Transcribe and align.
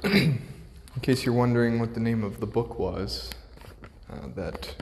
In 0.04 0.40
case 1.02 1.26
you're 1.26 1.34
wondering 1.34 1.78
what 1.78 1.92
the 1.92 2.00
name 2.00 2.24
of 2.24 2.40
the 2.40 2.46
book 2.46 2.78
was 2.78 3.30
uh, 4.10 4.28
that 4.34 4.74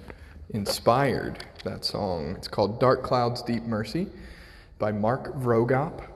inspired 0.50 1.44
that 1.64 1.84
song, 1.84 2.36
it's 2.36 2.46
called 2.46 2.78
Dark 2.78 3.02
Clouds, 3.02 3.42
Deep 3.42 3.64
Mercy 3.64 4.06
by 4.78 4.92
Mark 4.92 5.34
Vroegop. 5.34 6.06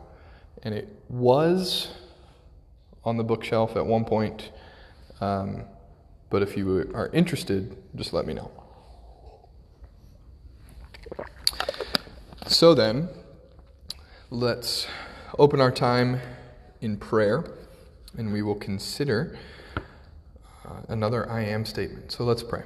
And 0.63 0.73
it 0.73 0.89
was 1.09 1.89
on 3.05 3.17
the 3.17 3.25
bookshelf 3.25 3.75
at 3.75 3.85
one 3.85 4.05
point. 4.05 4.53
Um, 5.21 5.65
but 6.31 6.43
if 6.43 6.57
you 6.57 6.89
are 6.95 7.09
interested, 7.09 7.77
just 7.97 8.13
let 8.13 8.25
me 8.25 8.35
know. 8.35 8.53
So 12.47 12.73
then, 12.73 13.09
let's 14.31 14.87
open 15.41 15.61
our 15.61 15.73
time 15.73 16.21
in 16.81 16.99
prayer 16.99 17.45
and 18.17 18.33
we 18.33 18.43
will 18.43 18.55
consider 18.55 19.39
uh, 19.77 20.83
another 20.89 21.29
I 21.31 21.43
am 21.45 21.65
statement. 21.65 22.13
So 22.13 22.25
let's 22.25 22.43
pray. 22.43 22.63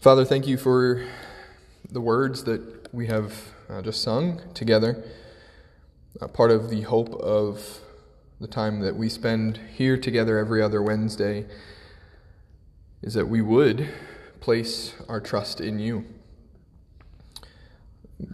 Father, 0.00 0.24
thank 0.24 0.46
you 0.46 0.58
for 0.58 1.06
the 1.90 2.00
words 2.00 2.44
that 2.44 2.92
we 2.92 3.06
have 3.06 3.34
uh, 3.70 3.80
just 3.80 4.02
sung 4.02 4.40
together. 4.52 5.02
Uh, 6.20 6.28
part 6.28 6.50
of 6.50 6.68
the 6.68 6.82
hope 6.82 7.14
of 7.14 7.80
the 8.40 8.46
time 8.46 8.80
that 8.80 8.96
we 8.96 9.08
spend 9.08 9.58
here 9.74 9.96
together 9.96 10.38
every 10.38 10.60
other 10.60 10.82
Wednesday 10.82 11.46
is 13.00 13.14
that 13.14 13.28
we 13.28 13.40
would 13.40 13.88
place 14.40 14.94
our 15.08 15.20
trust 15.20 15.60
in 15.60 15.78
you. 15.78 16.04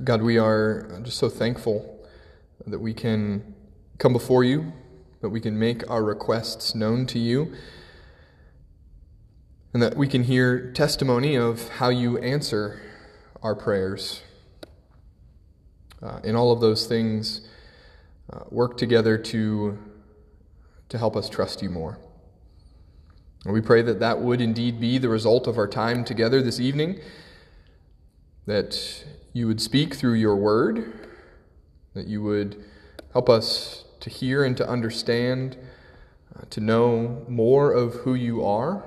God, 0.05 0.23
we 0.23 0.39
are 0.39 1.01
just 1.03 1.19
so 1.19 1.29
thankful 1.29 2.07
that 2.67 2.79
we 2.79 2.95
can 2.95 3.55
come 3.99 4.13
before 4.13 4.45
you, 4.45 4.73
that 5.21 5.31
we 5.31 5.41
can 5.41 5.59
make 5.59 5.89
our 5.91 6.05
requests 6.05 6.75
known 6.75 7.07
to 7.07 7.19
you, 7.19 7.55
and 9.73 9.83
that 9.83 9.97
we 9.97 10.07
can 10.07 10.25
hear 10.25 10.71
testimony 10.73 11.35
of 11.35 11.69
how 11.71 11.89
you 11.89 12.19
answer 12.19 12.81
our 13.43 13.55
prayers. 13.55 14.23
Uh, 16.03 16.21
in 16.25 16.37
all 16.37 16.53
of 16.53 16.61
those 16.61 16.87
things, 16.87 17.49
uh, 18.33 18.45
work 18.51 18.77
together 18.77 19.19
to, 19.19 19.79
to 20.89 20.99
help 20.99 21.17
us 21.17 21.29
trust 21.29 21.63
you 21.63 21.71
more. 21.71 21.99
And 23.45 23.53
we 23.53 23.61
pray 23.61 23.83
that 23.83 23.99
that 24.01 24.21
would 24.21 24.41
indeed 24.41 24.79
be 24.79 24.99
the 24.99 25.09
result 25.09 25.47
of 25.47 25.59
our 25.59 25.69
time 25.69 26.05
together 26.05 26.43
this 26.43 26.61
evening, 26.61 27.01
that 28.47 29.05
you 29.33 29.47
would 29.47 29.61
speak 29.61 29.95
through 29.95 30.15
your 30.15 30.37
word, 30.37 31.09
that 31.95 32.07
you 32.07 32.23
would 32.23 32.63
help 33.13 33.29
us 33.29 33.85
to 34.01 34.11
hear 34.11 34.45
and 34.45 34.57
to 34.57 34.69
understand, 34.69 35.57
uh, 36.37 36.43
to 36.51 36.61
know 36.61 37.25
more 37.29 37.73
of 37.73 37.95
who 37.95 38.15
you 38.15 38.45
are, 38.45 38.85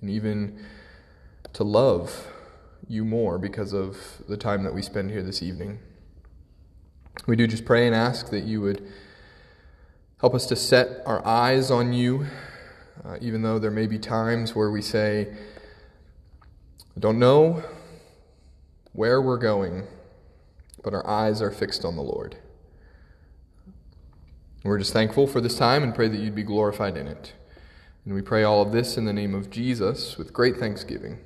and 0.00 0.08
even 0.08 0.58
to 1.52 1.64
love 1.64 2.28
you 2.86 3.04
more 3.04 3.38
because 3.38 3.72
of 3.72 3.96
the 4.28 4.36
time 4.36 4.62
that 4.62 4.74
we 4.74 4.80
spend 4.80 5.10
here 5.10 5.22
this 5.22 5.42
evening. 5.42 5.78
We 7.26 7.36
do 7.36 7.46
just 7.46 7.64
pray 7.64 7.86
and 7.86 7.94
ask 7.94 8.30
that 8.30 8.44
you 8.44 8.60
would 8.62 8.90
help 10.20 10.34
us 10.34 10.46
to 10.46 10.56
set 10.56 11.02
our 11.04 11.24
eyes 11.26 11.70
on 11.70 11.92
you, 11.92 12.26
uh, 13.04 13.18
even 13.20 13.42
though 13.42 13.58
there 13.58 13.70
may 13.70 13.86
be 13.86 13.98
times 13.98 14.54
where 14.54 14.70
we 14.70 14.80
say, 14.80 15.28
I 16.96 17.00
don't 17.00 17.18
know 17.18 17.62
where 18.92 19.20
we're 19.20 19.38
going, 19.38 19.86
but 20.82 20.94
our 20.94 21.06
eyes 21.06 21.40
are 21.42 21.50
fixed 21.50 21.84
on 21.84 21.96
the 21.96 22.02
Lord. 22.02 22.36
We're 24.64 24.78
just 24.78 24.92
thankful 24.92 25.26
for 25.26 25.40
this 25.40 25.56
time 25.56 25.82
and 25.82 25.94
pray 25.94 26.08
that 26.08 26.18
you'd 26.18 26.34
be 26.34 26.42
glorified 26.42 26.96
in 26.96 27.06
it. 27.06 27.32
And 28.04 28.14
we 28.14 28.22
pray 28.22 28.42
all 28.42 28.62
of 28.62 28.72
this 28.72 28.96
in 28.96 29.04
the 29.04 29.12
name 29.12 29.34
of 29.34 29.50
Jesus 29.50 30.16
with 30.18 30.32
great 30.32 30.56
thanksgiving. 30.56 31.18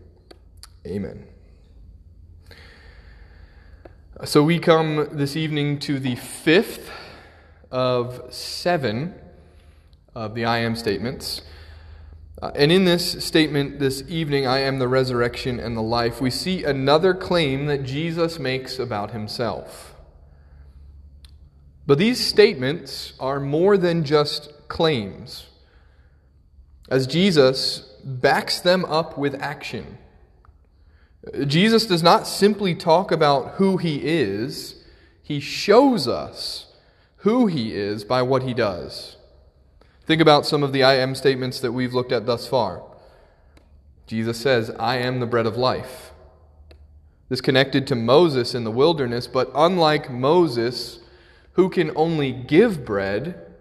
Amen. 0.87 1.27
So 4.25 4.43
we 4.43 4.59
come 4.59 5.09
this 5.12 5.37
evening 5.37 5.79
to 5.81 5.99
the 5.99 6.17
fifth 6.17 6.91
of 7.71 8.33
seven 8.33 9.15
of 10.15 10.34
the 10.34 10.44
I 10.44 10.59
am 10.59 10.77
statements. 10.77 11.43
Uh, 12.43 12.51
and 12.57 12.73
in 12.73 12.85
this 12.85 13.25
statement 13.25 13.79
this 13.79 14.03
evening, 14.09 14.49
I 14.49 14.59
am 14.59 14.81
the 14.81 14.89
resurrection 14.89 15.61
and 15.61 15.77
the 15.77 15.83
life, 15.83 16.21
we 16.21 16.31
see 16.31 16.65
another 16.65 17.15
claim 17.15 17.67
that 17.67 17.85
Jesus 17.85 18.41
makes 18.41 18.81
about 18.81 19.13
himself. 19.13 19.95
But 21.87 21.99
these 21.99 22.19
statements 22.25 23.13
are 23.21 23.39
more 23.39 23.77
than 23.77 24.03
just 24.03 24.67
claims, 24.67 25.47
as 26.89 27.07
Jesus 27.07 27.79
backs 28.03 28.59
them 28.59 28.85
up 28.87 29.17
with 29.17 29.41
action. 29.41 29.99
Jesus 31.47 31.87
does 31.87 32.03
not 32.03 32.27
simply 32.27 32.75
talk 32.75 33.13
about 33.13 33.53
who 33.53 33.77
he 33.77 34.01
is, 34.03 34.85
he 35.23 35.39
shows 35.39 36.09
us 36.09 36.75
who 37.19 37.47
he 37.47 37.73
is 37.73 38.03
by 38.03 38.21
what 38.23 38.43
he 38.43 38.53
does. 38.53 39.15
Think 40.07 40.21
about 40.21 40.47
some 40.47 40.63
of 40.63 40.73
the 40.73 40.83
I 40.83 40.95
am 40.95 41.15
statements 41.15 41.61
that 41.61 41.73
we've 41.73 41.95
looked 41.95 42.13
at 42.13 42.27
thus 42.27 42.47
far. 42.47 42.83
Jesus 44.07 44.39
says, 44.41 44.71
I 44.79 44.97
am 44.97 45.21
the 45.21 45.27
bread 45.27 45.47
of 45.47 45.57
life. 45.57 46.11
This 47.29 47.41
connected 47.41 47.87
to 47.87 47.95
Moses 47.95 48.55
in 48.55 48.65
the 48.65 48.71
wilderness, 48.71 49.27
but 49.27 49.51
unlike 49.55 50.11
Moses, 50.11 50.99
who 51.53 51.71
can 51.71 51.93
only 51.97 52.33
give 52.33 52.85
bread, 52.85 53.55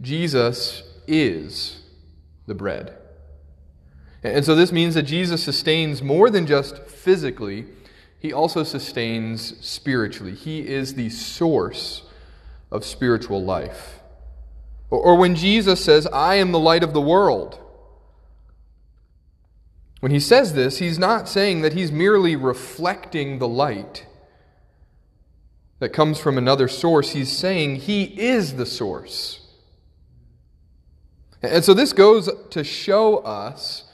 Jesus 0.00 0.82
is 1.06 1.82
the 2.46 2.54
bread. 2.54 2.98
And 4.22 4.44
so 4.44 4.54
this 4.54 4.70
means 4.70 4.94
that 4.94 5.04
Jesus 5.04 5.42
sustains 5.42 6.02
more 6.02 6.30
than 6.30 6.46
just 6.46 6.78
physically, 6.86 7.66
he 8.18 8.32
also 8.32 8.64
sustains 8.64 9.54
spiritually. 9.64 10.34
He 10.34 10.68
is 10.68 10.94
the 10.94 11.10
source 11.10 12.02
of 12.70 12.84
spiritual 12.84 13.42
life. 13.42 14.01
Or 14.92 15.16
when 15.16 15.36
Jesus 15.36 15.82
says, 15.82 16.06
I 16.08 16.34
am 16.34 16.52
the 16.52 16.58
light 16.58 16.82
of 16.82 16.92
the 16.92 17.00
world. 17.00 17.58
When 20.00 20.12
he 20.12 20.20
says 20.20 20.52
this, 20.52 20.80
he's 20.80 20.98
not 20.98 21.30
saying 21.30 21.62
that 21.62 21.72
he's 21.72 21.90
merely 21.90 22.36
reflecting 22.36 23.38
the 23.38 23.48
light 23.48 24.04
that 25.78 25.94
comes 25.94 26.18
from 26.18 26.36
another 26.36 26.68
source. 26.68 27.12
He's 27.12 27.32
saying 27.32 27.76
he 27.76 28.04
is 28.20 28.56
the 28.56 28.66
source. 28.66 29.40
And 31.40 31.64
so 31.64 31.72
this 31.72 31.94
goes 31.94 32.28
to 32.50 32.62
show 32.62 33.18
us 33.18 33.84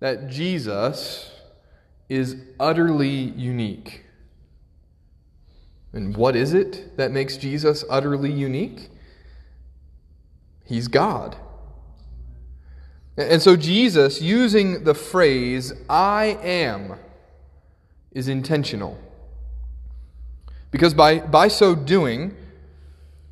that 0.00 0.28
Jesus 0.28 1.30
is 2.08 2.34
utterly 2.58 3.08
unique. 3.08 4.04
And 5.92 6.16
what 6.16 6.34
is 6.34 6.52
it 6.52 6.96
that 6.96 7.12
makes 7.12 7.36
Jesus 7.36 7.84
utterly 7.88 8.32
unique? 8.32 8.90
He's 10.66 10.88
God. 10.88 11.36
And 13.16 13.40
so 13.40 13.56
Jesus, 13.56 14.20
using 14.20 14.84
the 14.84 14.94
phrase, 14.94 15.72
I 15.88 16.38
am, 16.42 16.96
is 18.12 18.28
intentional. 18.28 18.98
Because 20.70 20.92
by, 20.92 21.20
by 21.20 21.48
so 21.48 21.74
doing, 21.74 22.36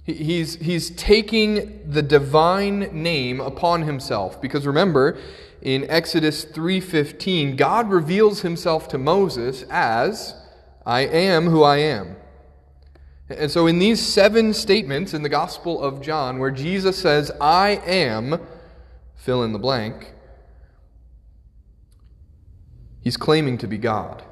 he's, 0.05 0.56
he's 0.56 0.91
taking 0.91 1.91
the 1.91 2.03
divine 2.03 2.81
name 3.03 3.41
upon 3.41 3.83
himself. 3.83 4.41
Because 4.41 4.66
remember, 4.66 5.19
in 5.61 5.89
Exodus 5.91 6.45
3:15, 6.45 7.56
God 7.56 7.91
reveals 7.91 8.43
himself 8.43 8.86
to 8.89 8.98
Moses 8.98 9.65
as 9.71 10.34
I 10.86 11.01
am 11.01 11.47
who 11.47 11.63
I 11.63 11.78
am. 11.78 12.16
And 13.28 13.50
so, 13.50 13.66
in 13.66 13.78
these 13.78 14.00
seven 14.00 14.53
statements 14.53 15.15
in 15.15 15.22
the 15.22 15.30
Gospel 15.30 15.82
of 15.82 16.03
John, 16.03 16.38
where 16.38 16.50
Jesus 16.50 16.98
says, 16.98 17.30
I 17.41 17.80
am, 17.86 18.38
fill 19.15 19.42
in 19.42 19.53
the 19.53 19.59
blank, 19.59 20.12
he's 23.00 23.16
claiming 23.16 23.56
to 23.59 23.66
be 23.66 23.78
God. 23.78 24.22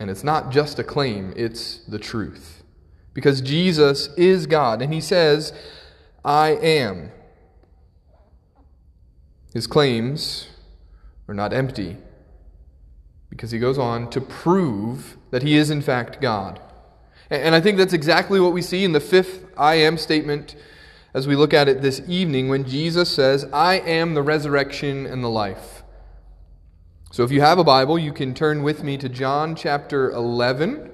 And 0.00 0.10
it's 0.10 0.24
not 0.24 0.50
just 0.50 0.80
a 0.80 0.84
claim, 0.84 1.32
it's 1.36 1.78
the 1.78 1.98
truth. 1.98 2.64
Because 3.14 3.40
Jesus 3.40 4.08
is 4.16 4.46
God, 4.46 4.82
and 4.82 4.92
he 4.92 5.00
says, 5.00 5.52
I 6.24 6.50
am. 6.50 7.12
His 9.54 9.66
claims 9.66 10.48
are 11.28 11.34
not 11.34 11.52
empty, 11.52 11.98
because 13.30 13.52
he 13.52 13.60
goes 13.60 13.78
on 13.78 14.10
to 14.10 14.20
prove 14.20 15.16
that 15.30 15.42
he 15.42 15.56
is, 15.56 15.70
in 15.70 15.82
fact, 15.82 16.20
God. 16.20 16.60
And 17.30 17.54
I 17.54 17.60
think 17.60 17.76
that's 17.76 17.92
exactly 17.92 18.40
what 18.40 18.52
we 18.52 18.62
see 18.62 18.84
in 18.84 18.92
the 18.92 19.00
fifth 19.00 19.46
I 19.56 19.74
am 19.74 19.98
statement 19.98 20.56
as 21.12 21.26
we 21.26 21.36
look 21.36 21.52
at 21.52 21.68
it 21.68 21.82
this 21.82 22.00
evening 22.06 22.48
when 22.48 22.64
Jesus 22.64 23.10
says, 23.10 23.44
I 23.52 23.80
am 23.80 24.14
the 24.14 24.22
resurrection 24.22 25.06
and 25.06 25.22
the 25.22 25.28
life. 25.28 25.82
So 27.10 27.24
if 27.24 27.30
you 27.30 27.40
have 27.40 27.58
a 27.58 27.64
Bible, 27.64 27.98
you 27.98 28.12
can 28.12 28.34
turn 28.34 28.62
with 28.62 28.82
me 28.82 28.96
to 28.98 29.08
John 29.08 29.54
chapter 29.56 30.10
11. 30.10 30.90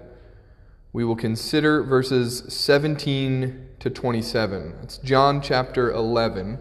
we 0.92 1.04
will 1.04 1.16
consider 1.16 1.82
verses 1.82 2.44
17 2.48 3.68
to 3.80 3.90
27. 3.90 4.74
It's 4.82 4.98
John 4.98 5.42
chapter 5.42 5.90
11, 5.92 6.58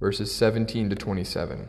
verses 0.00 0.34
17 0.34 0.90
to 0.90 0.96
27. 0.96 1.68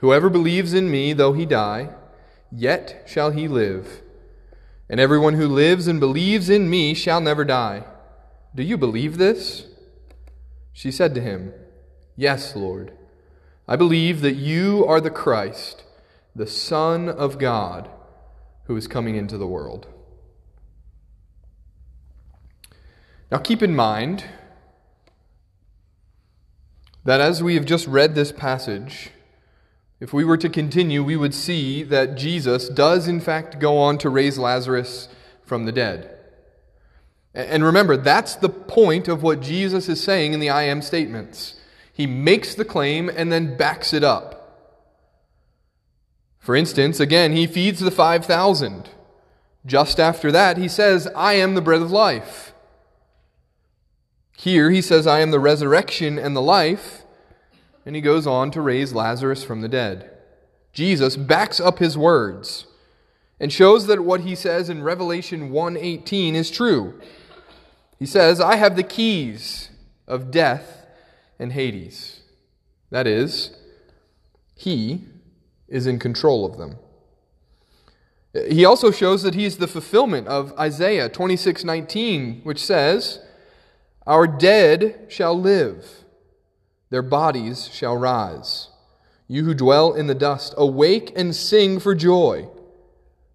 Whoever 0.00 0.28
believes 0.28 0.74
in 0.74 0.90
me, 0.90 1.12
though 1.12 1.32
he 1.32 1.46
die, 1.46 1.90
yet 2.50 3.04
shall 3.06 3.30
he 3.30 3.48
live. 3.48 4.02
And 4.88 5.00
everyone 5.00 5.34
who 5.34 5.48
lives 5.48 5.86
and 5.86 5.98
believes 5.98 6.50
in 6.50 6.68
me 6.68 6.94
shall 6.94 7.20
never 7.20 7.44
die. 7.44 7.84
Do 8.54 8.62
you 8.62 8.76
believe 8.76 9.16
this? 9.18 9.66
She 10.72 10.90
said 10.90 11.14
to 11.14 11.20
him, 11.20 11.52
Yes, 12.16 12.54
Lord. 12.54 12.92
I 13.66 13.76
believe 13.76 14.20
that 14.20 14.34
you 14.34 14.84
are 14.86 15.00
the 15.00 15.10
Christ, 15.10 15.84
the 16.36 16.46
Son 16.46 17.08
of 17.08 17.38
God, 17.38 17.88
who 18.64 18.76
is 18.76 18.86
coming 18.86 19.16
into 19.16 19.38
the 19.38 19.46
world. 19.46 19.86
Now 23.32 23.38
keep 23.38 23.62
in 23.62 23.74
mind 23.74 24.24
that 27.04 27.20
as 27.20 27.42
we 27.42 27.54
have 27.54 27.64
just 27.64 27.86
read 27.86 28.14
this 28.14 28.32
passage, 28.32 29.10
if 30.04 30.12
we 30.12 30.22
were 30.22 30.36
to 30.36 30.50
continue, 30.50 31.02
we 31.02 31.16
would 31.16 31.32
see 31.32 31.82
that 31.84 32.14
Jesus 32.14 32.68
does, 32.68 33.08
in 33.08 33.22
fact, 33.22 33.58
go 33.58 33.78
on 33.78 33.96
to 33.96 34.10
raise 34.10 34.36
Lazarus 34.36 35.08
from 35.46 35.64
the 35.64 35.72
dead. 35.72 36.14
And 37.32 37.64
remember, 37.64 37.96
that's 37.96 38.34
the 38.34 38.50
point 38.50 39.08
of 39.08 39.22
what 39.22 39.40
Jesus 39.40 39.88
is 39.88 40.02
saying 40.02 40.34
in 40.34 40.40
the 40.40 40.50
I 40.50 40.64
am 40.64 40.82
statements. 40.82 41.58
He 41.90 42.06
makes 42.06 42.54
the 42.54 42.66
claim 42.66 43.08
and 43.08 43.32
then 43.32 43.56
backs 43.56 43.94
it 43.94 44.04
up. 44.04 44.76
For 46.38 46.54
instance, 46.54 47.00
again, 47.00 47.32
he 47.32 47.46
feeds 47.46 47.80
the 47.80 47.90
5,000. 47.90 48.90
Just 49.64 49.98
after 49.98 50.30
that, 50.30 50.58
he 50.58 50.68
says, 50.68 51.08
I 51.16 51.32
am 51.32 51.54
the 51.54 51.62
bread 51.62 51.80
of 51.80 51.90
life. 51.90 52.52
Here, 54.36 54.68
he 54.68 54.82
says, 54.82 55.06
I 55.06 55.20
am 55.20 55.30
the 55.30 55.40
resurrection 55.40 56.18
and 56.18 56.36
the 56.36 56.42
life 56.42 57.03
and 57.84 57.94
he 57.94 58.02
goes 58.02 58.26
on 58.26 58.50
to 58.50 58.60
raise 58.60 58.92
Lazarus 58.92 59.44
from 59.44 59.60
the 59.60 59.68
dead. 59.68 60.10
Jesus 60.72 61.16
backs 61.16 61.60
up 61.60 61.78
his 61.78 61.96
words 61.96 62.66
and 63.38 63.52
shows 63.52 63.86
that 63.86 64.04
what 64.04 64.20
he 64.20 64.34
says 64.34 64.68
in 64.68 64.82
Revelation 64.82 65.50
1:18 65.50 66.34
is 66.34 66.50
true. 66.50 67.00
He 67.98 68.06
says, 68.06 68.40
"I 68.40 68.56
have 68.56 68.76
the 68.76 68.82
keys 68.82 69.70
of 70.06 70.30
death 70.30 70.86
and 71.38 71.52
Hades." 71.52 72.20
That 72.90 73.06
is, 73.06 73.50
he 74.54 75.04
is 75.68 75.86
in 75.86 75.98
control 75.98 76.44
of 76.44 76.58
them. 76.58 76.76
He 78.48 78.64
also 78.64 78.90
shows 78.90 79.22
that 79.22 79.34
he 79.34 79.44
is 79.44 79.58
the 79.58 79.68
fulfillment 79.68 80.26
of 80.26 80.52
Isaiah 80.58 81.08
26:19, 81.08 82.40
which 82.42 82.58
says, 82.64 83.20
"Our 84.06 84.26
dead 84.26 85.06
shall 85.08 85.38
live." 85.38 86.03
Their 86.94 87.02
bodies 87.02 87.68
shall 87.72 87.96
rise. 87.96 88.68
You 89.26 89.42
who 89.46 89.52
dwell 89.52 89.94
in 89.94 90.06
the 90.06 90.14
dust, 90.14 90.54
awake 90.56 91.12
and 91.16 91.34
sing 91.34 91.80
for 91.80 91.92
joy. 91.92 92.46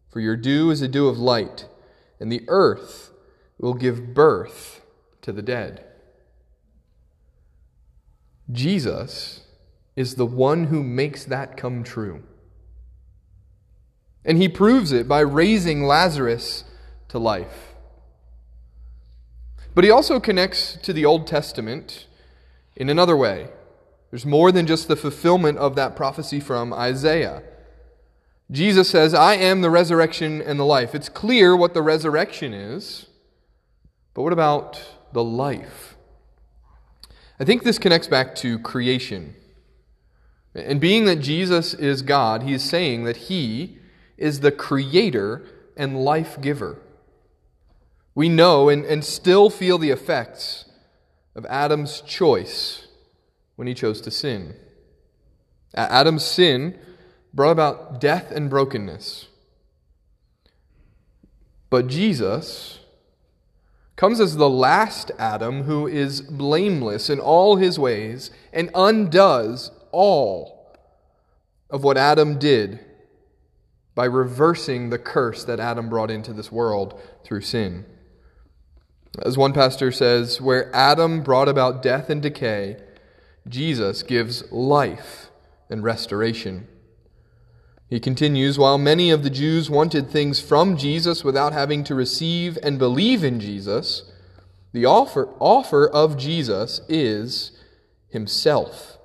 For 0.08 0.22
your 0.22 0.38
dew 0.38 0.72
is 0.72 0.82
a 0.82 0.88
dew 0.88 1.10
of 1.10 1.20
light, 1.20 1.68
and 2.22 2.32
the 2.32 2.46
earth 2.48 3.12
will 3.58 3.74
give 3.74 4.14
birth 4.14 4.80
to 5.24 5.34
the 5.34 5.42
dead. 5.42 5.84
Jesus 8.50 9.42
is 9.98 10.16
the 10.16 10.26
one 10.26 10.68
who 10.68 10.82
makes 10.82 11.26
that 11.26 11.58
come 11.58 11.84
true. 11.84 12.24
And 14.24 14.38
he 14.38 14.48
proves 14.48 14.94
it 14.94 15.06
by 15.06 15.20
raising 15.20 15.84
Lazarus 15.84 16.64
to 17.10 17.20
life. 17.20 17.76
But 19.76 19.84
he 19.84 19.92
also 19.92 20.22
connects 20.22 20.78
to 20.84 20.94
the 20.94 21.04
Old 21.04 21.28
Testament 21.28 22.06
in 22.80 22.90
another 22.90 23.16
way. 23.16 23.50
There's 24.10 24.26
more 24.26 24.52
than 24.52 24.66
just 24.66 24.88
the 24.88 24.96
fulfillment 24.96 25.60
of 25.60 25.76
that 25.76 25.96
prophecy 25.96 26.40
from 26.40 26.74
Isaiah. 26.74 27.44
Jesus 28.50 28.90
says, 28.90 29.14
I 29.14 29.36
am 29.36 29.62
the 29.62 29.70
resurrection 29.70 30.42
and 30.42 30.60
the 30.60 30.66
life. 30.66 30.96
It's 30.96 31.10
clear 31.10 31.56
what 31.56 31.76
the 31.76 31.84
resurrection 31.84 32.54
is, 32.54 33.06
but 34.16 34.24
what 34.24 34.34
about 34.34 34.82
the 35.14 35.24
life? 35.24 35.96
I 37.40 37.44
think 37.46 37.64
this 37.64 37.78
connects 37.78 38.08
back 38.08 38.34
to 38.36 38.58
creation. 38.58 39.36
And 40.56 40.82
being 40.82 41.06
that 41.06 41.18
Jesus 41.18 41.76
is 41.76 42.02
God, 42.02 42.42
he 42.42 42.54
is 42.54 42.64
saying 42.64 43.04
that 43.04 43.18
he 43.18 43.78
is 44.18 44.40
the 44.40 44.52
creator 44.52 45.46
and 45.78 46.04
life 46.04 46.42
giver. 46.42 46.82
We 48.16 48.30
know 48.30 48.68
and, 48.68 48.84
and 48.84 49.06
still 49.06 49.52
feel 49.52 49.78
the 49.78 49.92
effects 49.92 50.66
of 51.36 51.46
Adam's 51.46 52.02
choice 52.02 52.88
when 53.56 53.68
he 53.68 53.74
chose 53.74 54.02
to 54.02 54.12
sin. 54.12 54.56
Adam's 55.74 56.26
sin 56.26 56.78
brought 57.34 57.52
about 57.52 58.02
death 58.02 58.32
and 58.32 58.50
brokenness. 58.50 59.28
But 61.70 61.88
Jesus 61.88 62.80
comes 63.96 64.20
as 64.20 64.38
the 64.38 64.50
last 64.50 65.12
Adam 65.20 65.64
who 65.64 65.86
is 65.86 66.22
blameless 66.22 67.10
in 67.10 67.20
all 67.20 67.58
his 67.58 67.78
ways 67.78 68.32
and 68.54 68.72
undoes 68.74 69.72
all 69.92 70.76
of 71.70 71.84
what 71.84 71.98
Adam 71.98 72.40
did 72.40 72.80
by 73.94 74.06
reversing 74.06 74.90
the 74.90 74.98
curse 74.98 75.44
that 75.44 75.60
Adam 75.60 75.90
brought 75.90 76.10
into 76.10 76.32
this 76.32 76.52
world 76.52 77.00
through 77.24 77.42
sin. 77.42 77.86
As 79.24 79.38
one 79.38 79.54
pastor 79.54 79.92
says, 79.92 80.40
where 80.40 80.74
Adam 80.76 81.24
brought 81.24 81.50
about 81.50 81.82
death 81.82 82.10
and 82.10 82.22
decay, 82.22 82.78
Jesus 83.48 84.04
gives 84.04 84.50
life 84.52 85.30
and 85.70 85.84
restoration. 85.84 86.68
He 87.90 88.00
continues 88.00 88.60
While 88.60 88.78
many 88.78 89.10
of 89.10 89.24
the 89.24 89.32
Jews 89.32 89.70
wanted 89.70 90.10
things 90.10 90.40
from 90.40 90.78
Jesus 90.78 91.24
without 91.24 91.54
having 91.54 91.84
to 91.86 91.96
receive 91.96 92.58
and 92.62 92.78
believe 92.78 93.24
in 93.24 93.40
Jesus, 93.40 94.12
the 94.74 94.86
offer, 94.86 95.30
offer 95.40 95.88
of 95.88 96.16
Jesus 96.16 96.82
is 96.88 97.52
Himself. 98.10 99.00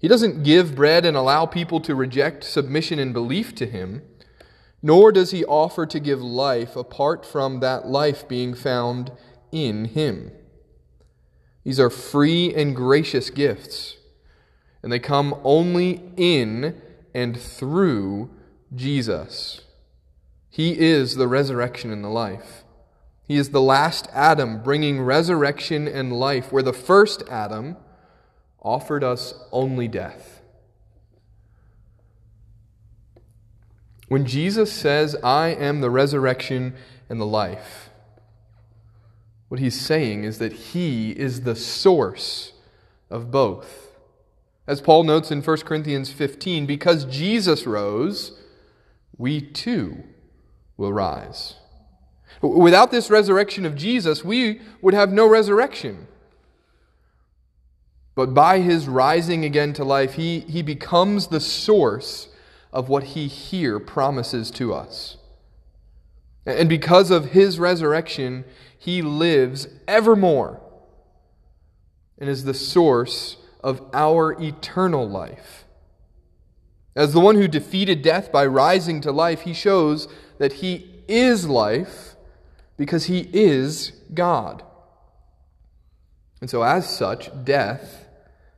He 0.00 0.08
doesn't 0.08 0.42
give 0.42 0.74
bread 0.74 1.04
and 1.04 1.16
allow 1.16 1.46
people 1.46 1.80
to 1.80 1.94
reject 1.94 2.42
submission 2.42 2.98
and 2.98 3.12
belief 3.12 3.54
to 3.56 3.66
Him 3.66 4.02
nor 4.82 5.12
does 5.12 5.30
he 5.30 5.44
offer 5.44 5.86
to 5.86 6.00
give 6.00 6.22
life 6.22 6.76
apart 6.76 7.26
from 7.26 7.60
that 7.60 7.86
life 7.86 8.28
being 8.28 8.54
found 8.54 9.10
in 9.50 9.86
him. 9.86 10.30
These 11.64 11.80
are 11.80 11.90
free 11.90 12.54
and 12.54 12.74
gracious 12.74 13.30
gifts, 13.30 13.96
and 14.82 14.92
they 14.92 14.98
come 14.98 15.34
only 15.44 16.02
in 16.16 16.80
and 17.14 17.38
through 17.38 18.30
Jesus. 18.74 19.62
He 20.48 20.78
is 20.78 21.16
the 21.16 21.28
resurrection 21.28 21.92
and 21.92 22.04
the 22.04 22.08
life. 22.08 22.64
He 23.26 23.36
is 23.36 23.50
the 23.50 23.60
last 23.60 24.08
Adam, 24.12 24.62
bringing 24.62 25.02
resurrection 25.02 25.86
and 25.86 26.12
life, 26.12 26.50
where 26.50 26.62
the 26.62 26.72
first 26.72 27.22
Adam 27.28 27.76
offered 28.62 29.04
us 29.04 29.34
only 29.52 29.88
death. 29.88 30.37
When 34.08 34.24
Jesus 34.24 34.72
says, 34.72 35.16
I 35.22 35.48
am 35.48 35.80
the 35.80 35.90
resurrection 35.90 36.74
and 37.08 37.20
the 37.20 37.26
life, 37.26 37.90
what 39.48 39.60
he's 39.60 39.78
saying 39.78 40.24
is 40.24 40.38
that 40.38 40.52
he 40.52 41.12
is 41.12 41.42
the 41.42 41.56
source 41.56 42.52
of 43.10 43.30
both. 43.30 43.92
As 44.66 44.80
Paul 44.80 45.04
notes 45.04 45.30
in 45.30 45.42
1 45.42 45.56
Corinthians 45.58 46.10
15, 46.10 46.66
because 46.66 47.04
Jesus 47.06 47.66
rose, 47.66 48.38
we 49.16 49.40
too 49.40 50.04
will 50.76 50.92
rise. 50.92 51.54
Without 52.42 52.90
this 52.90 53.10
resurrection 53.10 53.64
of 53.64 53.74
Jesus, 53.74 54.24
we 54.24 54.60
would 54.82 54.94
have 54.94 55.10
no 55.10 55.26
resurrection. 55.26 56.06
But 58.14 58.34
by 58.34 58.60
his 58.60 58.88
rising 58.88 59.44
again 59.44 59.72
to 59.74 59.84
life, 59.84 60.14
he, 60.14 60.40
he 60.40 60.62
becomes 60.62 61.28
the 61.28 61.40
source 61.40 62.28
of 62.72 62.88
what 62.88 63.04
he 63.04 63.26
here 63.26 63.78
promises 63.78 64.50
to 64.52 64.74
us. 64.74 65.16
And 66.46 66.68
because 66.68 67.10
of 67.10 67.32
his 67.32 67.58
resurrection, 67.58 68.44
he 68.78 69.02
lives 69.02 69.68
evermore 69.86 70.60
and 72.18 72.28
is 72.28 72.44
the 72.44 72.54
source 72.54 73.36
of 73.62 73.82
our 73.92 74.32
eternal 74.42 75.08
life. 75.08 75.64
As 76.96 77.12
the 77.12 77.20
one 77.20 77.36
who 77.36 77.48
defeated 77.48 78.02
death 78.02 78.32
by 78.32 78.46
rising 78.46 79.00
to 79.02 79.12
life, 79.12 79.42
he 79.42 79.52
shows 79.52 80.08
that 80.38 80.54
he 80.54 81.02
is 81.06 81.46
life 81.46 82.16
because 82.76 83.04
he 83.04 83.28
is 83.32 83.92
God. 84.14 84.62
And 86.40 86.48
so, 86.48 86.62
as 86.62 86.88
such, 86.88 87.30
death 87.44 88.06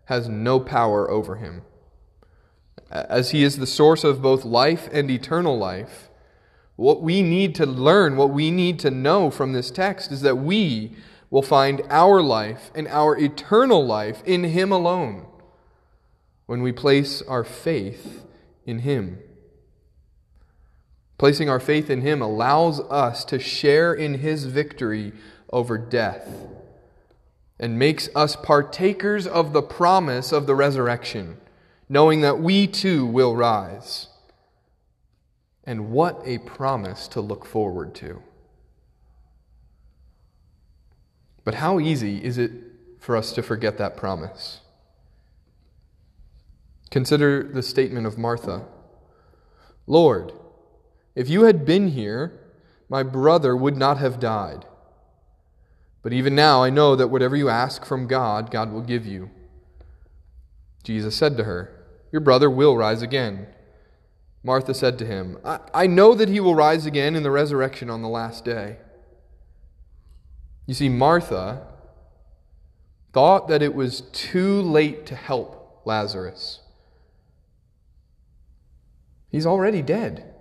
has 0.07 0.29
no 0.29 0.61
power 0.61 1.11
over 1.11 1.37
him. 1.37 1.63
As 2.91 3.31
he 3.31 3.43
is 3.45 3.59
the 3.59 3.67
source 3.67 4.05
of 4.05 4.23
both 4.23 4.45
life 4.45 4.89
and 4.93 5.11
eternal 5.11 5.57
life, 5.57 6.09
what 6.77 7.03
we 7.03 7.23
need 7.23 7.55
to 7.57 7.67
learn, 7.67 8.17
what 8.17 8.31
we 8.31 8.51
need 8.51 8.79
to 8.81 8.91
know 8.91 9.31
from 9.31 9.53
this 9.53 9.71
text 9.71 10.11
is 10.11 10.23
that 10.23 10.39
we 10.39 10.97
will 11.31 11.43
find 11.43 11.83
our 11.89 12.21
life 12.21 12.71
and 12.75 12.89
our 12.89 13.17
eternal 13.17 13.85
life 13.87 14.23
in 14.25 14.45
him 14.45 14.73
alone 14.73 15.27
when 16.47 16.63
we 16.63 16.73
place 16.73 17.23
our 17.23 17.45
faith 17.45 18.25
in 18.67 18.81
him. 18.81 19.19
Placing 21.21 21.51
our 21.51 21.61
faith 21.61 21.91
in 21.91 22.01
Him 22.01 22.23
allows 22.23 22.81
us 22.81 23.27
to 23.27 23.39
share 23.39 23.93
in 23.93 24.21
His 24.21 24.47
victory 24.47 25.13
over 25.53 25.77
death 25.77 26.27
and 27.59 27.79
makes 27.79 28.09
us 28.15 28.37
partakers 28.37 29.27
of 29.27 29.53
the 29.53 29.61
promise 29.61 30.33
of 30.33 30.47
the 30.47 30.55
resurrection, 30.55 31.37
knowing 31.91 32.21
that 32.21 32.39
we 32.39 32.69
too 32.69 33.05
will 33.05 33.35
rise. 33.35 34.07
And 35.65 35.91
what 35.91 36.23
a 36.25 36.39
promise 36.39 37.09
to 37.09 37.21
look 37.21 37.45
forward 37.45 37.97
to. 37.97 38.23
But 41.45 41.55
how 41.55 41.81
easy 41.81 42.25
is 42.25 42.39
it 42.39 42.53
for 43.01 43.17
us 43.17 43.33
to 43.33 43.43
forget 43.43 43.77
that 43.79 43.97
promise? 43.97 44.61
Consider 46.91 47.43
the 47.43 47.63
statement 47.63 48.07
of 48.07 48.17
Martha 48.17 48.65
Lord, 49.87 50.33
if 51.17 51.29
you 51.29 51.43
had 51.45 51.65
been 51.65 51.89
here, 51.89 52.53
my 52.89 53.03
brother 53.03 53.57
would 53.57 53.77
not 53.77 53.99
have 53.99 54.21
died. 54.21 54.65
But 56.03 56.13
even 56.13 56.37
now 56.37 56.63
I 56.63 56.71
know 56.71 56.95
that 56.95 57.09
whatever 57.09 57.35
you 57.35 57.49
ask 57.49 57.85
from 57.85 58.07
God, 58.07 58.53
God 58.53 58.73
will 58.73 58.83
give 58.83 59.05
you. 59.05 59.31
Jesus 60.85 61.17
said 61.17 61.37
to 61.37 61.45
her, 61.45 61.80
Your 62.13 62.21
brother 62.21 62.51
will 62.51 62.77
rise 62.77 63.03
again. 63.03 63.47
Martha 64.43 64.75
said 64.75 64.99
to 64.99 65.07
him, 65.07 65.39
I, 65.45 65.61
I 65.75 65.87
know 65.87 66.15
that 66.15 66.29
he 66.29 66.41
will 66.41 66.55
rise 66.55 66.87
again 66.87 67.15
in 67.15 67.23
the 67.23 67.31
resurrection 67.31 67.91
on 67.91 68.03
the 68.03 68.09
last 68.09 68.45
day. 68.45 68.79
You 70.67 70.75
see, 70.75 70.89
Martha 70.89 71.67
thought 73.13 73.49
that 73.49 73.63
it 73.63 73.75
was 73.75 74.03
too 74.13 74.63
late 74.63 75.05
to 75.07 75.15
help 75.15 75.83
Lazarus. 75.85 76.61
He's 79.29 79.47
already 79.47 79.83
dead. 79.83 80.35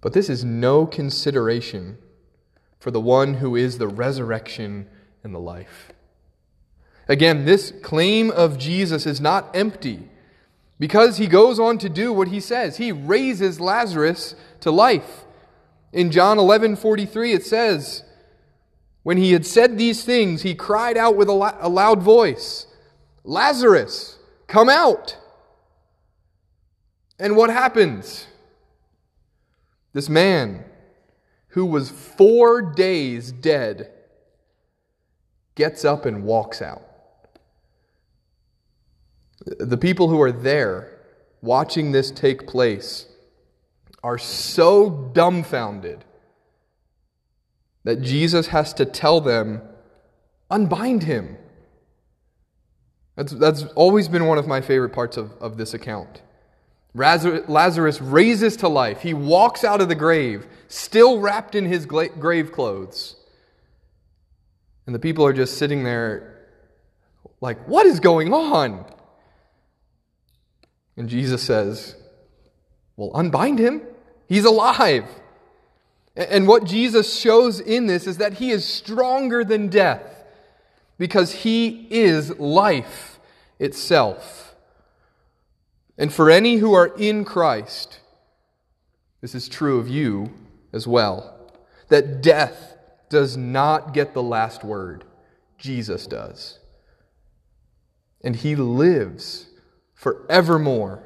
But 0.00 0.12
this 0.12 0.28
is 0.28 0.44
no 0.44 0.86
consideration 0.86 1.98
for 2.78 2.90
the 2.90 3.00
one 3.00 3.34
who 3.34 3.56
is 3.56 3.78
the 3.78 3.88
resurrection 3.88 4.88
and 5.24 5.34
the 5.34 5.40
life. 5.40 5.90
Again, 7.08 7.44
this 7.44 7.72
claim 7.82 8.30
of 8.30 8.58
Jesus 8.58 9.06
is 9.06 9.20
not 9.20 9.54
empty 9.54 10.08
because 10.78 11.18
he 11.18 11.26
goes 11.26 11.58
on 11.58 11.78
to 11.78 11.88
do 11.88 12.12
what 12.12 12.28
he 12.28 12.40
says. 12.40 12.76
He 12.76 12.92
raises 12.92 13.60
Lazarus 13.60 14.34
to 14.60 14.70
life. 14.70 15.24
In 15.92 16.10
John 16.10 16.38
11 16.38 16.76
43, 16.76 17.32
it 17.32 17.46
says, 17.46 18.02
When 19.02 19.16
he 19.16 19.32
had 19.32 19.46
said 19.46 19.78
these 19.78 20.04
things, 20.04 20.42
he 20.42 20.54
cried 20.54 20.96
out 20.96 21.16
with 21.16 21.28
a 21.28 21.32
loud 21.32 22.02
voice, 22.02 22.66
Lazarus, 23.24 24.18
come 24.46 24.68
out. 24.68 25.16
And 27.18 27.36
what 27.36 27.50
happens? 27.50 28.26
This 29.92 30.08
man 30.08 30.64
who 31.48 31.64
was 31.64 31.88
four 31.88 32.60
days 32.60 33.32
dead 33.32 33.90
gets 35.54 35.86
up 35.86 36.04
and 36.04 36.24
walks 36.24 36.60
out. 36.60 36.82
The 39.44 39.76
people 39.76 40.08
who 40.08 40.20
are 40.22 40.32
there 40.32 41.00
watching 41.42 41.92
this 41.92 42.10
take 42.10 42.46
place 42.46 43.06
are 44.02 44.18
so 44.18 45.10
dumbfounded 45.12 46.04
that 47.84 48.02
Jesus 48.02 48.48
has 48.48 48.72
to 48.74 48.84
tell 48.84 49.20
them, 49.20 49.62
unbind 50.50 51.04
him. 51.04 51.36
That's, 53.14 53.32
that's 53.32 53.64
always 53.74 54.08
been 54.08 54.26
one 54.26 54.38
of 54.38 54.46
my 54.46 54.60
favorite 54.60 54.92
parts 54.92 55.16
of, 55.16 55.32
of 55.40 55.56
this 55.56 55.74
account. 55.74 56.22
Lazarus 56.94 58.00
raises 58.00 58.56
to 58.58 58.68
life. 58.68 59.02
He 59.02 59.12
walks 59.14 59.64
out 59.64 59.80
of 59.80 59.88
the 59.88 59.94
grave, 59.94 60.46
still 60.68 61.20
wrapped 61.20 61.54
in 61.54 61.66
his 61.66 61.84
grave 61.84 62.52
clothes. 62.52 63.16
And 64.86 64.94
the 64.94 64.98
people 64.98 65.24
are 65.26 65.32
just 65.32 65.58
sitting 65.58 65.84
there, 65.84 66.46
like, 67.40 67.68
what 67.68 67.86
is 67.86 68.00
going 68.00 68.32
on? 68.32 68.84
And 70.96 71.08
Jesus 71.08 71.42
says, 71.42 71.96
Well, 72.96 73.10
unbind 73.14 73.58
him. 73.58 73.82
He's 74.28 74.44
alive. 74.44 75.06
And 76.16 76.48
what 76.48 76.64
Jesus 76.64 77.18
shows 77.18 77.60
in 77.60 77.86
this 77.86 78.06
is 78.06 78.16
that 78.16 78.34
he 78.34 78.50
is 78.50 78.64
stronger 78.64 79.44
than 79.44 79.68
death 79.68 80.24
because 80.98 81.32
he 81.32 81.86
is 81.90 82.38
life 82.38 83.18
itself. 83.58 84.54
And 85.98 86.12
for 86.12 86.30
any 86.30 86.56
who 86.56 86.72
are 86.72 86.94
in 86.96 87.24
Christ, 87.24 88.00
this 89.20 89.34
is 89.34 89.48
true 89.48 89.78
of 89.78 89.88
you 89.88 90.32
as 90.72 90.86
well, 90.86 91.52
that 91.88 92.22
death 92.22 92.76
does 93.08 93.36
not 93.36 93.92
get 93.92 94.14
the 94.14 94.22
last 94.22 94.64
word. 94.64 95.04
Jesus 95.58 96.06
does. 96.06 96.58
And 98.22 98.36
he 98.36 98.56
lives 98.56 99.46
forevermore. 99.96 101.02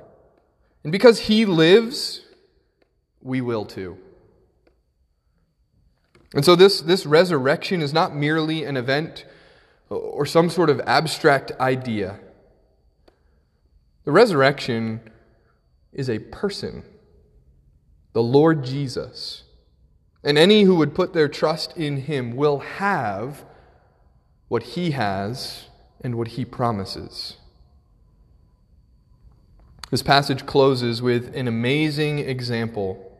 And 0.84 0.92
because 0.92 1.20
he 1.20 1.46
lives, 1.46 2.20
we 3.22 3.40
will 3.40 3.64
too. 3.64 3.96
And 6.34 6.44
so, 6.44 6.54
this, 6.54 6.80
this 6.80 7.06
resurrection 7.06 7.80
is 7.80 7.92
not 7.92 8.14
merely 8.14 8.64
an 8.64 8.76
event 8.76 9.24
or 9.88 10.24
some 10.24 10.48
sort 10.48 10.70
of 10.70 10.80
abstract 10.80 11.50
idea. 11.58 12.20
The 14.04 14.12
resurrection 14.12 15.00
is 15.92 16.08
a 16.08 16.20
person, 16.20 16.84
the 18.12 18.22
Lord 18.22 18.64
Jesus. 18.64 19.44
And 20.22 20.38
any 20.38 20.62
who 20.62 20.76
would 20.76 20.94
put 20.94 21.12
their 21.12 21.28
trust 21.28 21.76
in 21.76 22.02
him 22.02 22.36
will 22.36 22.58
have 22.58 23.44
what 24.48 24.62
he 24.62 24.92
has 24.92 25.66
and 26.00 26.14
what 26.16 26.28
he 26.28 26.44
promises. 26.44 27.36
This 29.90 30.02
passage 30.02 30.46
closes 30.46 31.02
with 31.02 31.34
an 31.34 31.48
amazing 31.48 32.20
example 32.20 33.18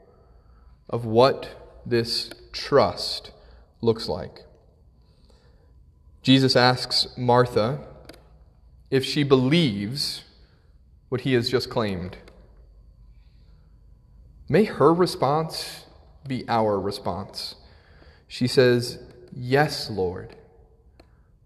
of 0.89 1.05
what 1.05 1.81
this 1.85 2.31
trust 2.53 3.33
looks 3.81 4.09
like. 4.09 4.45
Jesus 6.23 6.55
asks 6.55 7.09
Martha 7.17 7.81
if 8.91 9.05
she 9.05 9.23
believes 9.23 10.25
what 11.09 11.23
he 11.23 11.33
has 11.33 11.51
just 11.51 11.71
claimed. 11.71 12.19
May 14.49 14.65
her 14.65 14.93
response 14.93 15.87
be 16.27 16.45
our 16.49 16.79
response. 16.79 17.57
She 18.29 18.47
says, 18.47 18.99
Yes, 19.33 19.91
Lord. 19.91 20.37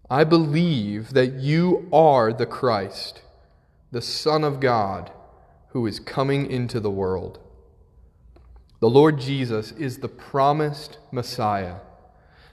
I 0.09 0.23
believe 0.23 1.13
that 1.13 1.33
you 1.33 1.87
are 1.91 2.31
the 2.31 2.45
Christ, 2.45 3.21
the 3.91 4.01
Son 4.01 4.43
of 4.43 4.59
God, 4.59 5.11
who 5.69 5.85
is 5.87 5.99
coming 5.99 6.49
into 6.49 6.79
the 6.79 6.91
world. 6.91 7.39
The 8.79 8.89
Lord 8.89 9.19
Jesus 9.19 9.71
is 9.73 9.97
the 9.97 10.07
promised 10.07 10.97
Messiah, 11.11 11.77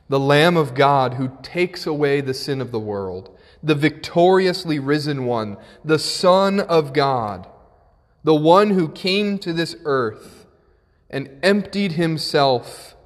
the 0.08 0.20
Lamb 0.20 0.56
of 0.56 0.74
God 0.74 1.14
who 1.14 1.36
takes 1.42 1.86
away 1.86 2.20
the 2.20 2.34
sin 2.34 2.60
of 2.60 2.70
the 2.70 2.80
world, 2.80 3.36
the 3.62 3.74
victoriously 3.74 4.78
risen 4.78 5.24
one, 5.24 5.56
the 5.84 5.98
Son 5.98 6.60
of 6.60 6.92
God, 6.92 7.46
the 8.24 8.34
one 8.34 8.70
who 8.70 8.88
came 8.88 9.38
to 9.38 9.52
this 9.52 9.76
earth 9.84 10.46
and 11.10 11.30
emptied 11.42 11.92
himself 11.92 12.96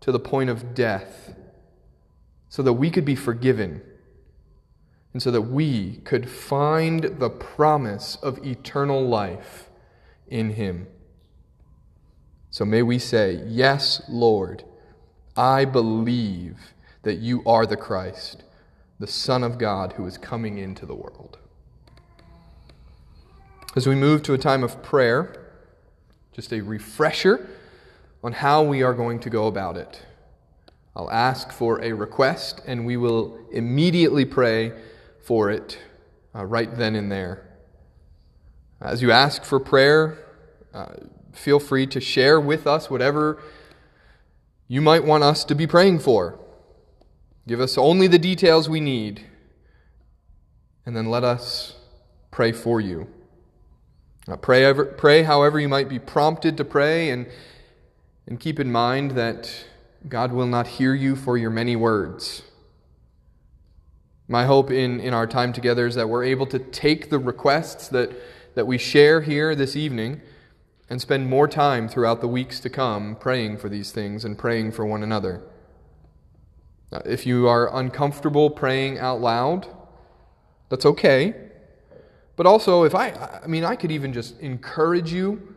to 0.00 0.12
the 0.12 0.20
point 0.20 0.50
of 0.50 0.74
death 0.74 1.34
so 2.48 2.62
that 2.62 2.74
we 2.74 2.90
could 2.90 3.04
be 3.04 3.16
forgiven 3.16 3.82
and 5.16 5.22
so 5.22 5.30
that 5.30 5.40
we 5.40 5.96
could 6.04 6.28
find 6.28 7.04
the 7.04 7.30
promise 7.30 8.16
of 8.16 8.44
eternal 8.44 9.02
life 9.02 9.70
in 10.28 10.50
him. 10.50 10.86
So 12.50 12.66
may 12.66 12.82
we 12.82 12.98
say, 12.98 13.42
Yes, 13.46 14.02
Lord, 14.10 14.64
I 15.34 15.64
believe 15.64 16.58
that 17.00 17.14
you 17.14 17.42
are 17.46 17.64
the 17.64 17.78
Christ, 17.78 18.42
the 18.98 19.06
Son 19.06 19.42
of 19.42 19.56
God 19.56 19.94
who 19.94 20.04
is 20.04 20.18
coming 20.18 20.58
into 20.58 20.84
the 20.84 20.94
world. 20.94 21.38
As 23.74 23.86
we 23.86 23.94
move 23.94 24.22
to 24.24 24.34
a 24.34 24.38
time 24.38 24.62
of 24.62 24.82
prayer, 24.82 25.50
just 26.34 26.52
a 26.52 26.60
refresher 26.60 27.48
on 28.22 28.32
how 28.32 28.62
we 28.62 28.82
are 28.82 28.92
going 28.92 29.20
to 29.20 29.30
go 29.30 29.46
about 29.46 29.78
it. 29.78 30.02
I'll 30.94 31.10
ask 31.10 31.52
for 31.52 31.80
a 31.80 31.94
request, 31.94 32.60
and 32.66 32.84
we 32.84 32.98
will 32.98 33.38
immediately 33.50 34.26
pray 34.26 34.74
for 35.26 35.50
it 35.50 35.76
uh, 36.36 36.44
right 36.44 36.76
then 36.76 36.94
and 36.94 37.10
there. 37.10 37.42
As 38.80 39.02
you 39.02 39.10
ask 39.10 39.42
for 39.42 39.58
prayer, 39.58 40.16
uh, 40.72 40.94
feel 41.32 41.58
free 41.58 41.86
to 41.88 42.00
share 42.00 42.40
with 42.40 42.64
us 42.64 42.88
whatever 42.88 43.42
you 44.68 44.80
might 44.80 45.04
want 45.04 45.24
us 45.24 45.44
to 45.44 45.54
be 45.56 45.66
praying 45.66 45.98
for. 45.98 46.38
Give 47.48 47.60
us 47.60 47.76
only 47.76 48.06
the 48.06 48.20
details 48.20 48.68
we 48.68 48.80
need, 48.80 49.24
and 50.84 50.96
then 50.96 51.10
let 51.10 51.24
us 51.24 51.74
pray 52.30 52.52
for 52.52 52.80
you. 52.80 53.08
Uh, 54.28 54.36
pray, 54.36 54.64
ever, 54.64 54.84
pray 54.84 55.24
however 55.24 55.58
you 55.58 55.68
might 55.68 55.88
be 55.88 55.98
prompted 55.98 56.56
to 56.56 56.64
pray, 56.64 57.10
and, 57.10 57.26
and 58.28 58.38
keep 58.38 58.60
in 58.60 58.70
mind 58.70 59.12
that 59.12 59.66
God 60.08 60.32
will 60.32 60.46
not 60.46 60.68
hear 60.68 60.94
you 60.94 61.16
for 61.16 61.36
your 61.36 61.50
many 61.50 61.74
words. 61.74 62.42
My 64.28 64.44
hope 64.44 64.70
in, 64.70 64.98
in 65.00 65.14
our 65.14 65.26
time 65.26 65.52
together 65.52 65.86
is 65.86 65.94
that 65.94 66.08
we're 66.08 66.24
able 66.24 66.46
to 66.46 66.58
take 66.58 67.10
the 67.10 67.18
requests 67.18 67.88
that, 67.88 68.10
that 68.54 68.66
we 68.66 68.76
share 68.76 69.20
here 69.20 69.54
this 69.54 69.76
evening 69.76 70.20
and 70.90 71.00
spend 71.00 71.28
more 71.28 71.46
time 71.46 71.88
throughout 71.88 72.20
the 72.20 72.28
weeks 72.28 72.58
to 72.60 72.70
come 72.70 73.16
praying 73.16 73.58
for 73.58 73.68
these 73.68 73.92
things 73.92 74.24
and 74.24 74.36
praying 74.36 74.72
for 74.72 74.84
one 74.84 75.02
another. 75.02 75.42
If 77.04 77.26
you 77.26 77.48
are 77.48 77.74
uncomfortable 77.76 78.50
praying 78.50 78.98
out 78.98 79.20
loud, 79.20 79.66
that's 80.68 80.86
okay. 80.86 81.34
But 82.36 82.46
also, 82.46 82.82
if 82.84 82.94
I, 82.94 83.40
I 83.42 83.46
mean, 83.46 83.64
I 83.64 83.76
could 83.76 83.90
even 83.90 84.12
just 84.12 84.38
encourage 84.40 85.12
you, 85.12 85.54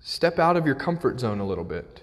step 0.00 0.38
out 0.38 0.56
of 0.56 0.66
your 0.66 0.74
comfort 0.74 1.20
zone 1.20 1.40
a 1.40 1.46
little 1.46 1.64
bit. 1.64 2.02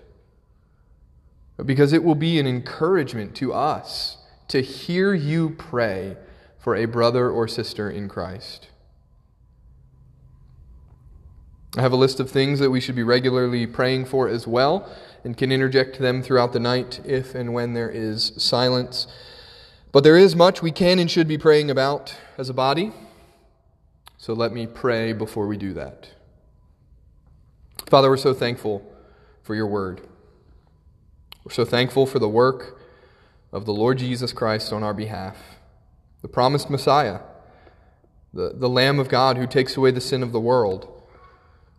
Because 1.66 1.92
it 1.94 2.04
will 2.04 2.16
be 2.16 2.40
an 2.40 2.48
encouragement 2.48 3.36
to 3.36 3.54
us 3.54 4.18
to 4.48 4.62
hear 4.62 5.14
you 5.14 5.50
pray 5.52 6.18
for 6.58 6.76
a 6.76 6.86
brother 6.86 7.30
or 7.30 7.48
sister 7.48 7.90
in 7.90 8.10
Christ. 8.10 8.68
I 11.78 11.82
have 11.82 11.92
a 11.92 11.98
list 11.98 12.20
of 12.20 12.32
things 12.32 12.60
that 12.60 12.72
we 12.72 12.80
should 12.80 12.96
be 12.96 13.04
regularly 13.04 13.68
praying 13.68 14.06
for 14.06 14.28
as 14.28 14.48
well, 14.48 14.90
and 15.24 15.38
can 15.38 15.52
interject 15.52 16.00
them 16.00 16.24
throughout 16.24 16.54
the 16.54 16.60
night 16.60 17.02
if 17.06 17.36
and 17.36 17.54
when 17.54 17.74
there 17.74 17.90
is 17.90 18.32
silence. 18.38 19.08
But 19.92 20.04
there 20.04 20.18
is 20.18 20.36
much 20.36 20.62
we 20.62 20.72
can 20.72 21.00
and 21.00 21.10
should 21.10 21.28
be 21.28 21.38
praying 21.38 21.70
about 21.70 22.16
as 22.38 22.50
a 22.50 22.54
body, 22.54 22.94
so 24.18 24.34
let 24.34 24.52
me 24.52 24.66
pray 24.66 25.14
before 25.14 25.48
we 25.48 25.58
do 25.58 25.74
that. 25.74 26.10
Father, 27.88 28.10
we're 28.10 28.18
so 28.18 28.34
thankful 28.34 28.84
for 29.44 29.54
your 29.54 29.68
word. 29.68 30.02
We're 31.44 31.54
so 31.54 31.64
thankful 31.64 32.06
for 32.06 32.20
the 32.20 32.28
work 32.28 32.82
of 33.58 33.66
the 33.66 33.74
Lord 33.74 33.98
Jesus 33.98 34.34
Christ 34.34 34.72
on 34.72 34.84
our 34.84 34.94
behalf, 34.94 35.36
the 36.22 36.28
promised 36.28 36.70
Messiah, 36.70 37.22
the, 38.32 38.54
the 38.54 38.70
Lamb 38.70 39.00
of 39.00 39.10
God 39.10 39.36
who 39.36 39.48
takes 39.48 39.76
away 39.76 39.90
the 39.90 40.00
sin 40.00 40.22
of 40.22 40.32
the 40.32 40.40
world. 40.40 40.88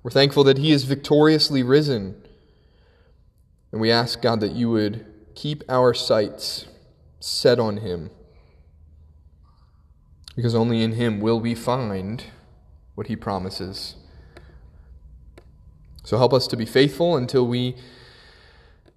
We're 0.02 0.10
thankful 0.10 0.42
that 0.44 0.58
He 0.58 0.72
is 0.72 0.82
victoriously 0.82 1.62
risen. 1.62 2.20
And 3.70 3.80
we 3.80 3.92
ask, 3.92 4.20
God, 4.20 4.40
that 4.40 4.52
you 4.52 4.70
would 4.70 5.06
keep 5.36 5.62
our 5.68 5.94
sights 5.94 6.66
set 7.20 7.60
on 7.60 7.76
Him. 7.76 8.10
Because 10.34 10.56
only 10.56 10.82
in 10.82 10.94
Him 10.94 11.20
will 11.20 11.38
we 11.38 11.54
find 11.54 12.24
what 12.96 13.06
He 13.06 13.14
promises. 13.14 13.94
So 16.02 16.18
help 16.18 16.32
us 16.32 16.48
to 16.48 16.56
be 16.56 16.66
faithful 16.66 17.16
until 17.16 17.46
we 17.46 17.76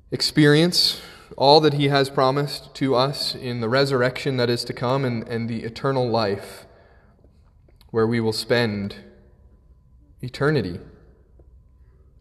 experience 0.10 1.00
all 1.38 1.60
that 1.62 1.74
He 1.74 1.88
has 1.88 2.10
promised 2.10 2.74
to 2.76 2.96
us 2.96 3.36
in 3.36 3.62
the 3.62 3.70
resurrection 3.70 4.38
that 4.38 4.50
is 4.50 4.64
to 4.66 4.74
come 4.74 5.06
and, 5.06 5.28
and 5.28 5.50
the 5.50 5.64
eternal 5.64 6.10
life 6.10 6.66
where 7.92 8.08
we 8.08 8.20
will 8.20 8.34
spend 8.34 8.96
eternity 10.22 10.80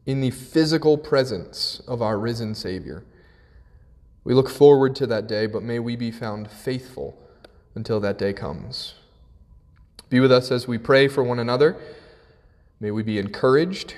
in 0.07 0.21
the 0.21 0.31
physical 0.31 0.99
presence 0.99 1.81
of 1.87 2.03
our 2.03 2.19
risen 2.19 2.55
Savior. 2.55 3.05
We 4.25 4.35
look 4.35 4.51
forward 4.51 4.95
to 4.97 5.07
that 5.07 5.27
day, 5.27 5.47
but 5.47 5.63
may 5.63 5.79
we 5.79 5.97
be 5.97 6.11
found 6.11 6.51
faithful 6.51 7.17
until 7.75 8.01
that 8.01 8.19
day 8.19 8.33
comes. 8.33 8.95
Be 10.09 10.21
with 10.21 10.33
us 10.33 10.51
as 10.51 10.67
we 10.67 10.79
pray 10.79 11.09
for 11.09 11.23
one 11.23 11.39
another. 11.39 11.77
May 12.81 12.91
we 12.91 13.03
be 13.03 13.19
encouraged, 13.19 13.95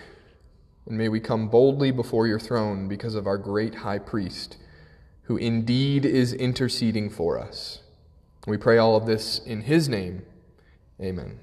and 0.87 0.99
may 0.99 1.09
we 1.09 1.21
come 1.21 1.49
boldly 1.49 1.91
before 1.91 2.27
your 2.27 2.39
throne 2.39 2.89
because 2.89 3.15
of 3.15 3.27
our 3.27 3.39
great 3.39 3.77
high 3.77 3.99
priest, 3.99 4.59
who 5.25 5.37
indeed 5.37 6.05
is 6.05 6.33
interceding 6.33 7.09
for 7.11 7.39
us. 7.39 7.81
We 8.47 8.57
pray 8.57 8.79
all 8.79 8.97
of 8.97 9.07
this 9.07 9.39
in 9.39 9.63
his 9.63 9.89
name. 9.89 10.23
Amen. 11.01 11.39